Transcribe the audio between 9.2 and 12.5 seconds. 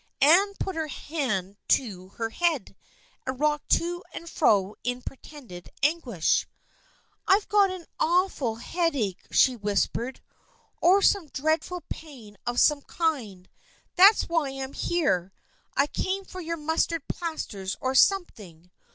she whispered," or some dreadful pain